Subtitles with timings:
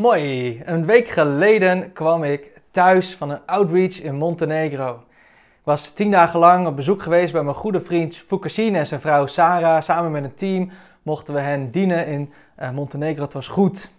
[0.00, 4.94] Mooi, een week geleden kwam ik thuis van een outreach in Montenegro.
[4.94, 9.00] Ik was tien dagen lang op bezoek geweest bij mijn goede vriend Fukasin en zijn
[9.00, 9.82] vrouw Sarah.
[9.82, 10.70] Samen met een team
[11.02, 13.22] mochten we hen dienen in uh, Montenegro.
[13.22, 13.90] Het was goed.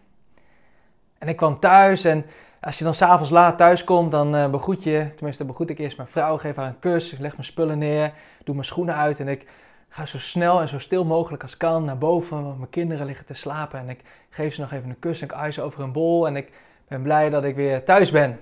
[1.18, 2.26] En ik kwam thuis en
[2.62, 5.97] als je dan s'avonds laat thuis komt, dan uh, begroet je, tenminste begroet ik eerst
[5.97, 8.13] mijn vrouw, geef haar een kus, leg mijn spullen neer,
[8.44, 9.47] doe mijn schoenen uit en ik
[9.94, 13.26] ga zo snel en zo stil mogelijk als kan naar boven, want mijn kinderen liggen
[13.26, 15.91] te slapen en ik geef ze nog even een kus en ik ijs over een
[15.91, 16.52] bol en ik
[16.88, 18.40] ben blij dat ik weer thuis ben.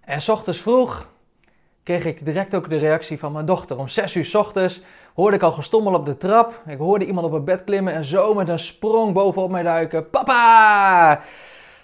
[0.00, 1.08] En s ochtends vroeg
[1.82, 3.78] kreeg ik direct ook de reactie van mijn dochter.
[3.78, 4.82] Om 6 uur s ochtends
[5.14, 6.62] hoorde ik al gestommel op de trap.
[6.66, 10.10] Ik hoorde iemand op het bed klimmen en zo met een sprong bovenop mij duiken.
[10.10, 11.20] Papa!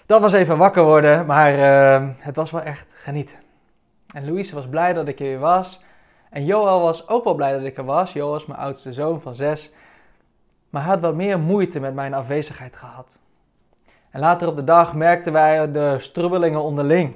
[0.06, 3.37] Dat was even wakker worden, maar uh, het was wel echt genieten.
[4.15, 5.82] En Louise was blij dat ik er weer was.
[6.34, 8.12] En Joel was ook wel blij dat ik er was.
[8.12, 9.74] Joel was mijn oudste zoon van zes.
[10.70, 13.19] Maar hij had wat meer moeite met mijn afwezigheid gehad.
[14.10, 17.15] En later op de dag merkten wij de strubbelingen onderling.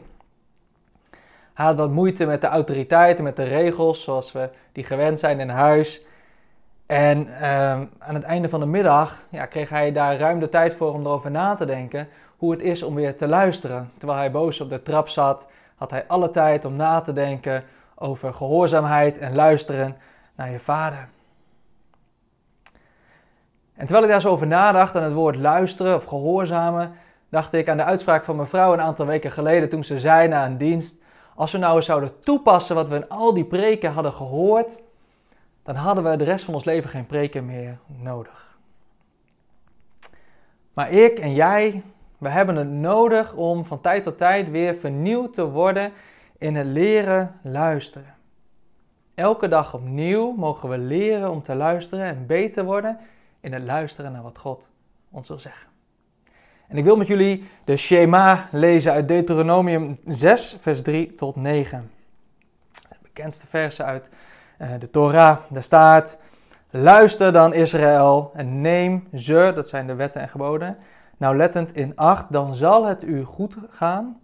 [1.54, 5.40] Hij had wat moeite met de autoriteiten, met de regels zoals we die gewend zijn
[5.40, 6.02] in huis.
[6.86, 10.74] En uh, aan het einde van de middag ja, kreeg hij daar ruim de tijd
[10.74, 13.90] voor om erover na te denken hoe het is om weer te luisteren.
[13.98, 17.64] Terwijl hij boos op de trap zat, had hij alle tijd om na te denken
[17.98, 19.96] over gehoorzaamheid en luisteren
[20.34, 21.08] naar je vader.
[23.74, 26.92] En terwijl ik daar zo over nadacht aan het woord luisteren of gehoorzamen,
[27.28, 30.28] dacht ik aan de uitspraak van mijn vrouw een aantal weken geleden toen ze zei
[30.28, 30.96] na een dienst:
[31.34, 34.78] Als we nou eens zouden toepassen wat we in al die preken hadden gehoord,
[35.62, 38.56] dan hadden we de rest van ons leven geen preken meer nodig.
[40.72, 41.82] Maar ik en jij,
[42.18, 45.92] we hebben het nodig om van tijd tot tijd weer vernieuwd te worden
[46.38, 48.14] in het leren luisteren.
[49.14, 52.98] Elke dag opnieuw mogen we leren om te luisteren en beter worden
[53.40, 54.68] in het luisteren naar wat God
[55.10, 55.68] ons wil zeggen.
[56.68, 61.90] En ik wil met jullie de Shema lezen uit Deuteronomium 6, vers 3 tot 9.
[62.70, 64.08] De bekendste versen uit
[64.58, 65.38] uh, de Torah.
[65.48, 66.18] Daar staat:
[66.70, 70.78] Luister dan Israël en neem ze, dat zijn de wetten en geboden,
[71.16, 74.20] nauwlettend in acht, dan zal het u goed gaan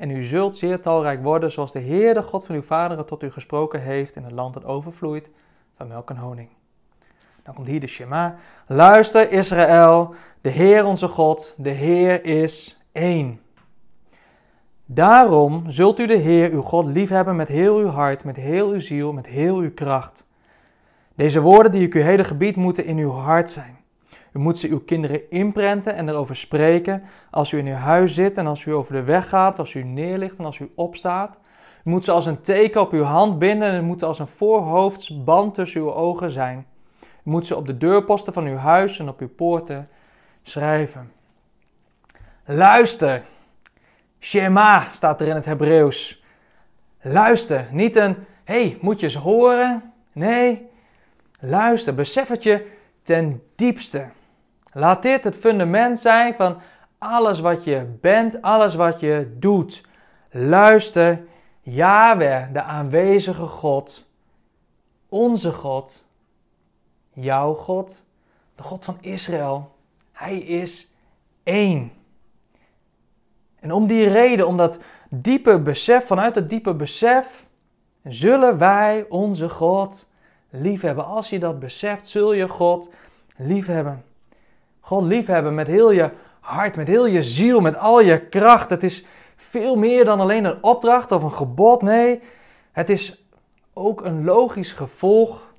[0.00, 3.22] en u zult zeer talrijk worden, zoals de Heer, de God van uw vaderen, tot
[3.22, 5.28] u gesproken heeft in het land dat overvloeit
[5.76, 6.48] van melk en honing.
[7.42, 8.36] Dan komt hier de Shema.
[8.66, 13.40] Luister Israël, de Heer onze God, de Heer is één.
[14.84, 18.80] Daarom zult u de Heer uw God liefhebben met heel uw hart, met heel uw
[18.80, 20.24] ziel, met heel uw kracht.
[21.14, 23.78] Deze woorden die ik u heden gebied moeten in uw hart zijn.
[24.32, 28.36] U moet ze uw kinderen inprenten en erover spreken als u in uw huis zit
[28.36, 31.38] en als u over de weg gaat, als u neerligt en als u opstaat.
[31.84, 35.54] U moet ze als een teken op uw hand binden en moet als een voorhoofdsband
[35.54, 36.66] tussen uw ogen zijn.
[37.02, 39.88] U moet ze op de deurposten van uw huis en op uw poorten
[40.42, 41.12] schrijven.
[42.44, 43.24] Luister.
[44.20, 46.24] Shema staat er in het Hebreeuws.
[47.00, 47.68] Luister.
[47.70, 49.92] Niet een, hey, moet je eens horen?
[50.12, 50.68] Nee.
[51.40, 51.94] Luister.
[51.94, 52.66] Besef het je
[53.02, 54.06] ten diepste.
[54.72, 56.60] Laat dit het fundament zijn van
[56.98, 59.84] alles wat je bent, alles wat je doet.
[60.30, 61.22] Luister,
[61.60, 64.06] Yahweh, de aanwezige God,
[65.08, 66.04] onze God,
[67.12, 68.02] jouw God,
[68.54, 69.74] de God van Israël.
[70.12, 70.90] Hij is
[71.42, 71.92] één.
[73.60, 74.78] En om die reden, om dat
[75.10, 77.44] diepe besef, vanuit dat diepe besef,
[78.04, 80.08] zullen wij onze God
[80.50, 81.04] liefhebben.
[81.04, 82.92] Als je dat beseft, zul je God
[83.36, 84.04] liefhebben.
[84.90, 88.70] God liefhebben met heel je hart, met heel je ziel, met al je kracht.
[88.70, 89.06] Het is
[89.36, 91.82] veel meer dan alleen een opdracht of een gebod.
[91.82, 92.22] Nee,
[92.72, 93.24] het is
[93.72, 95.52] ook een logisch gevolg.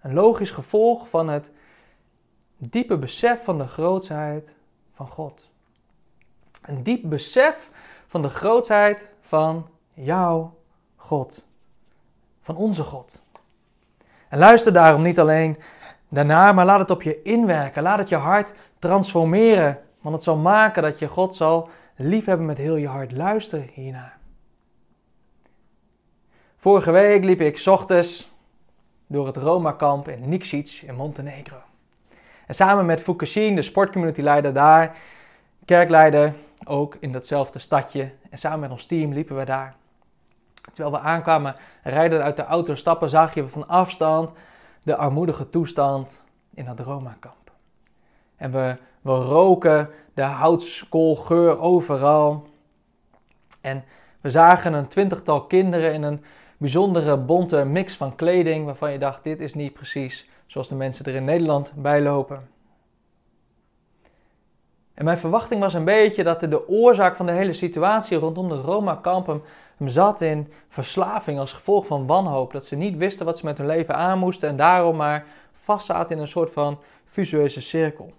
[0.00, 1.50] Een logisch gevolg van het
[2.56, 4.54] diepe besef van de grootsheid
[4.94, 5.50] van God.
[6.62, 7.68] Een diep besef
[8.06, 10.54] van de grootsheid van jouw
[10.96, 11.42] God.
[12.40, 13.22] Van onze God.
[14.28, 15.58] En luister daarom niet alleen
[16.10, 17.82] daarna, maar laat het op je inwerken.
[17.82, 19.78] Laat het je hart transformeren.
[20.00, 23.12] Want het zal maken dat je God zal liefhebben met heel je hart.
[23.12, 24.18] Luister hiernaar.
[26.56, 28.32] Vorige week liep ik ochtends
[29.06, 31.56] door het Roma-kamp in Nikšić in Montenegro.
[32.46, 34.96] En samen met Fukushima, de sportcommunityleider daar,
[35.64, 36.34] kerkleider,
[36.64, 38.10] ook in datzelfde stadje.
[38.30, 39.74] En samen met ons team liepen we daar.
[40.72, 44.30] Terwijl we aankwamen, rijden uit de auto stappen, zag je van afstand
[44.90, 46.22] de armoedige toestand
[46.54, 47.50] in dat Roma-kamp.
[48.36, 52.46] En we, we roken de houtskoolgeur overal.
[53.60, 53.84] En
[54.20, 56.24] we zagen een twintigtal kinderen in een
[56.56, 61.04] bijzondere bonte mix van kleding, waarvan je dacht, dit is niet precies zoals de mensen
[61.04, 62.48] er in Nederland bij lopen.
[64.94, 68.64] En mijn verwachting was een beetje dat de oorzaak van de hele situatie rondom het
[68.64, 69.46] Roma-kamp
[69.80, 72.52] hem, zat in verslaving als gevolg van wanhoop.
[72.52, 76.16] Dat ze niet wisten wat ze met hun leven aan moesten en daarom maar vastzaten
[76.16, 78.12] in een soort van visueuze cirkel.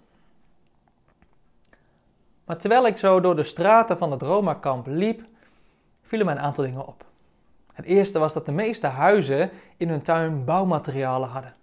[2.44, 5.24] Maar terwijl ik zo door de straten van het Roma-kamp liep,
[6.02, 7.04] vielen mij een aantal dingen op.
[7.72, 11.54] Het eerste was dat de meeste huizen in hun tuin bouwmaterialen hadden.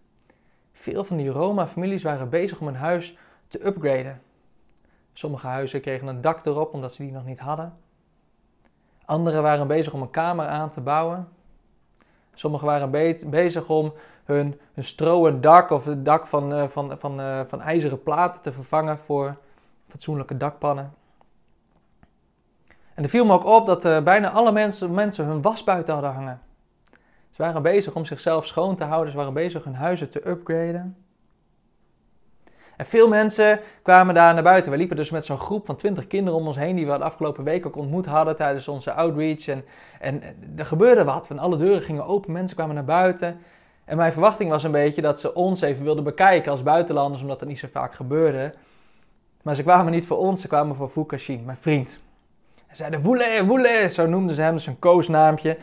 [0.74, 3.18] Veel van die Roma-families waren bezig om hun huis
[3.48, 4.22] te upgraden.
[5.14, 7.78] Sommige huizen kregen een dak erop omdat ze die nog niet hadden.
[9.10, 11.28] Anderen waren bezig om een kamer aan te bouwen.
[12.34, 12.92] Sommigen waren
[13.30, 17.62] bezig om hun, hun stroen dak of het dak van, uh, van, van, uh, van
[17.62, 19.36] ijzeren platen te vervangen voor
[19.88, 20.94] fatsoenlijke dakpannen.
[22.94, 25.94] En er viel me ook op dat uh, bijna alle mensen, mensen hun was buiten
[25.94, 26.42] hadden hangen.
[27.32, 30.98] Ze waren bezig om zichzelf schoon te houden, ze waren bezig hun huizen te upgraden.
[32.80, 34.72] En veel mensen kwamen daar naar buiten.
[34.72, 37.04] We liepen dus met zo'n groep van 20 kinderen om ons heen, die we de
[37.04, 39.48] afgelopen week ook ontmoet hadden tijdens onze outreach.
[39.48, 39.66] En,
[40.00, 40.22] en
[40.58, 43.40] er gebeurde wat, van alle deuren gingen open, mensen kwamen naar buiten.
[43.86, 47.40] En mijn verwachting was een beetje dat ze ons even wilden bekijken als buitenlanders, omdat
[47.40, 48.54] dat niet zo vaak gebeurde.
[49.42, 52.00] Maar ze kwamen niet voor ons, ze kwamen voor Fukashin, mijn vriend.
[52.56, 55.58] Ze zeiden woele, woele, zo noemden ze hem, dus een koosnaampje.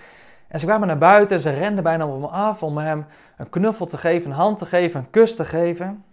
[0.48, 3.48] En ze kwamen naar buiten en ze renden bijna op hem af om hem een
[3.48, 6.04] knuffel te geven, een hand te geven, een kus te geven.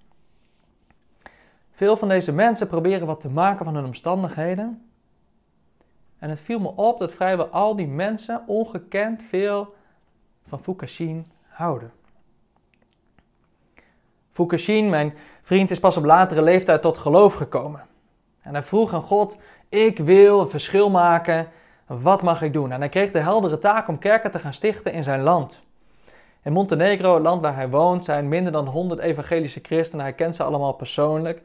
[1.76, 4.90] Veel van deze mensen proberen wat te maken van hun omstandigheden.
[6.20, 9.74] En het viel me op dat vrijwel al die mensen ongekend veel
[10.48, 11.92] van Fukashin houden.
[14.32, 17.82] Fukashin, mijn vriend, is pas op latere leeftijd tot geloof gekomen.
[18.42, 19.38] En hij vroeg aan God:
[19.70, 21.48] Ik wil een verschil maken.
[21.86, 22.72] Wat mag ik doen?
[22.72, 25.62] En hij kreeg de heldere taak om kerken te gaan stichten in zijn land.
[26.44, 30.06] In Montenegro, het land waar hij woont, zijn minder dan 100 evangelische christenen.
[30.06, 31.42] Hij kent ze allemaal persoonlijk.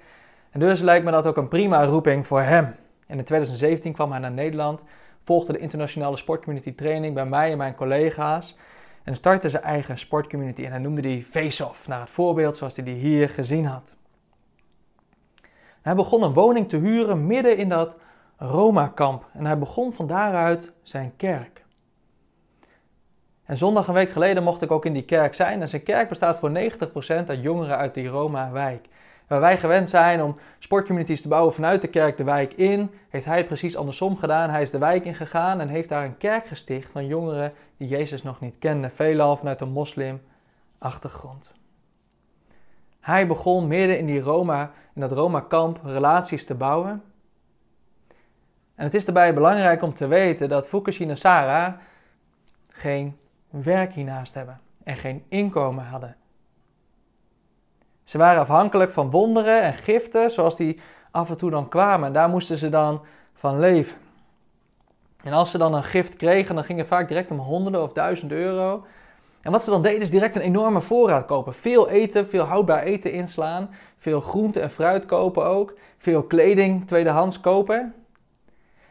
[0.50, 2.74] En dus lijkt me dat ook een prima roeping voor hem.
[3.06, 4.84] in 2017 kwam hij naar Nederland,
[5.24, 8.56] volgde de internationale sportcommunity training bij mij en mijn collega's.
[9.02, 12.84] En startte zijn eigen sportcommunity en hij noemde die Face-Off, naar het voorbeeld zoals hij
[12.84, 13.96] die hier gezien had.
[15.82, 17.94] Hij begon een woning te huren midden in dat
[18.36, 21.64] Roma-kamp en hij begon van daaruit zijn kerk.
[23.44, 26.08] En zondag een week geleden mocht ik ook in die kerk zijn en zijn kerk
[26.08, 28.88] bestaat voor 90% uit jongeren uit die Roma-wijk.
[29.28, 33.24] Waar wij gewend zijn om sportcommunities te bouwen vanuit de kerk de wijk in, heeft
[33.24, 34.50] hij het precies andersom gedaan.
[34.50, 37.88] Hij is de wijk in gegaan en heeft daar een kerk gesticht van jongeren die
[37.88, 41.54] Jezus nog niet kenden, veelal vanuit een moslim-achtergrond.
[43.00, 47.02] Hij begon midden in, die Roma, in dat Roma-kamp relaties te bouwen.
[48.74, 51.74] En het is daarbij belangrijk om te weten dat Fukushima en Sarah
[52.68, 53.16] geen
[53.50, 56.16] werk hiernaast hebben en geen inkomen hadden.
[58.08, 62.06] Ze waren afhankelijk van wonderen en giften, zoals die af en toe dan kwamen.
[62.06, 63.00] En daar moesten ze dan
[63.34, 63.96] van leven.
[65.24, 67.92] En als ze dan een gift kregen, dan ging het vaak direct om honderden of
[67.92, 68.84] duizend euro.
[69.40, 71.54] En wat ze dan deden is direct een enorme voorraad kopen.
[71.54, 73.70] Veel eten, veel houdbaar eten inslaan.
[73.98, 75.74] Veel groente en fruit kopen ook.
[75.98, 77.94] Veel kleding tweedehands kopen.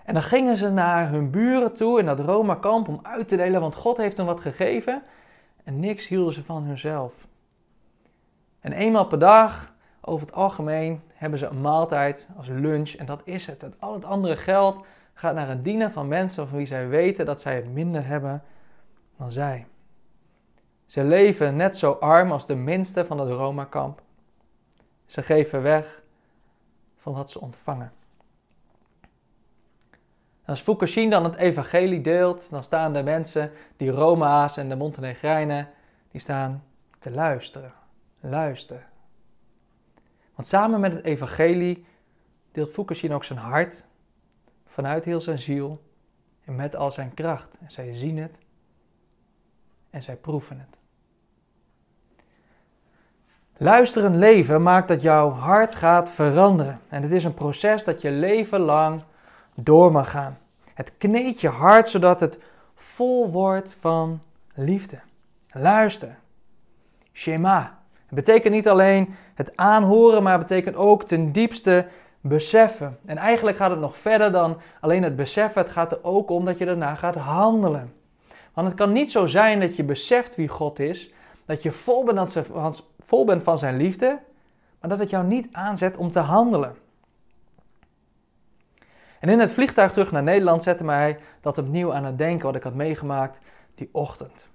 [0.06, 3.62] En dan gingen ze naar hun buren toe in dat Roma-kamp om uit te delen,
[3.62, 5.04] want God heeft hen wat gegeven.
[5.64, 7.27] En niks hielden ze van hunzelf.
[8.60, 13.22] En eenmaal per dag, over het algemeen, hebben ze een maaltijd als lunch en dat
[13.24, 13.64] is het.
[13.64, 17.26] En al het andere geld gaat naar het dienen van mensen van wie zij weten
[17.26, 18.44] dat zij het minder hebben
[19.18, 19.68] dan zij.
[20.86, 24.02] Ze leven net zo arm als de minste van het Roma-kamp.
[25.06, 26.02] Ze geven weg
[26.98, 27.92] van wat ze ontvangen.
[30.46, 35.70] als Fukushima dan het evangelie deelt, dan staan de mensen, die Roma's en de Montenegrijnen,
[36.12, 36.64] die staan
[37.00, 37.72] te luisteren
[38.30, 38.86] luister.
[40.36, 41.86] Want samen met het evangelie
[42.52, 43.84] deelt Fukushima ook zijn hart
[44.66, 45.82] vanuit heel zijn ziel
[46.46, 47.58] en met al zijn kracht.
[47.60, 48.38] En zij zien het
[49.90, 50.78] en zij proeven het.
[53.58, 56.80] Luisteren leven maakt dat jouw hart gaat veranderen.
[56.88, 59.04] En het is een proces dat je leven lang
[59.54, 60.38] door mag gaan.
[60.74, 62.40] Het kneedt je hart zodat het
[62.76, 64.22] vol wordt van
[64.54, 65.00] liefde.
[65.52, 66.18] Luister.
[67.14, 67.77] Shema.
[68.08, 71.88] Het betekent niet alleen het aanhoren, maar het betekent ook ten diepste
[72.22, 72.98] beseffen.
[73.06, 75.62] En eigenlijk gaat het nog verder dan alleen het beseffen.
[75.62, 77.94] Het gaat er ook om dat je daarna gaat handelen.
[78.54, 81.14] Want het kan niet zo zijn dat je beseft wie God is,
[81.46, 84.20] dat je vol bent, van, vol bent van zijn liefde,
[84.80, 86.76] maar dat het jou niet aanzet om te handelen.
[89.20, 92.56] En in het vliegtuig terug naar Nederland zette mij dat opnieuw aan het denken wat
[92.56, 93.40] ik had meegemaakt
[93.76, 94.48] die ochtend.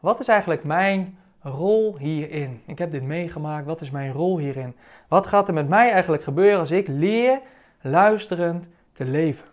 [0.00, 2.62] Wat is eigenlijk mijn rol hierin?
[2.66, 3.66] Ik heb dit meegemaakt.
[3.66, 4.76] Wat is mijn rol hierin?
[5.08, 7.40] Wat gaat er met mij eigenlijk gebeuren als ik leer
[7.80, 9.46] luisterend te leven?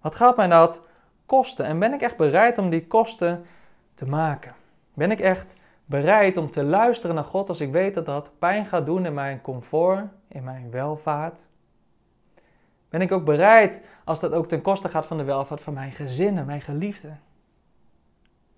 [0.00, 0.80] Wat gaat mij dat
[1.26, 1.64] kosten?
[1.64, 3.44] En ben ik echt bereid om die kosten
[3.94, 4.54] te maken?
[4.94, 5.54] Ben ik echt
[5.84, 9.14] bereid om te luisteren naar God als ik weet dat dat pijn gaat doen in
[9.14, 11.44] mijn comfort, in mijn welvaart?
[12.88, 15.92] Ben ik ook bereid als dat ook ten koste gaat van de welvaart van mijn
[15.92, 17.20] gezinnen, mijn geliefden?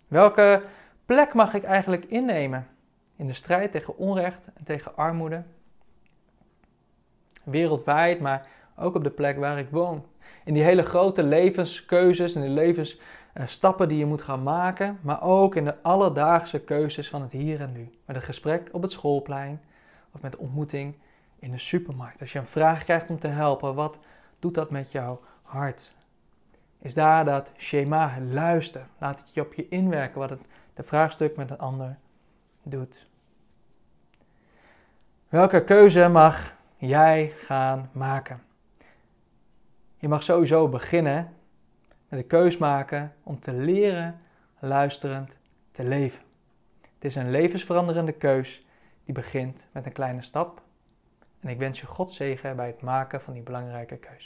[0.09, 0.63] Welke
[1.07, 2.67] plek mag ik eigenlijk innemen
[3.17, 5.43] in de strijd tegen onrecht en tegen armoede?
[7.45, 8.47] Wereldwijd, maar
[8.77, 10.05] ook op de plek waar ik woon.
[10.45, 15.55] In die hele grote levenskeuzes en de levensstappen die je moet gaan maken, maar ook
[15.55, 17.91] in de alledaagse keuzes van het hier en nu.
[18.05, 19.61] Met een gesprek op het schoolplein
[20.13, 20.95] of met ontmoeting
[21.39, 22.21] in de supermarkt.
[22.21, 23.99] Als je een vraag krijgt om te helpen, wat
[24.39, 25.93] doet dat met jouw hart?
[26.79, 28.87] Is daar dat schema, luister.
[28.99, 30.43] Laat het je op je inwerken wat het
[30.77, 31.97] de vraagstuk met een ander
[32.63, 33.07] doet.
[35.29, 38.43] Welke keuze mag jij gaan maken?
[39.97, 41.35] Je mag sowieso beginnen
[42.09, 44.21] met de keus maken om te leren
[44.59, 45.37] luisterend
[45.71, 46.23] te leven.
[46.81, 48.67] Het is een levensveranderende keus
[49.05, 50.63] die begint met een kleine stap.
[51.41, 54.25] En ik wens je God zegen bij het maken van die belangrijke keus.